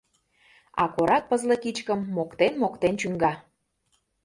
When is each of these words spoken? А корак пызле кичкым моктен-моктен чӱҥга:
А 0.81 0.83
корак 0.93 1.23
пызле 1.29 1.55
кичкым 1.63 1.99
моктен-моктен 2.15 2.93
чӱҥга: 3.01 3.33